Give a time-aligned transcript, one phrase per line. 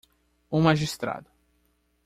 [0.49, 1.29] Um magistrado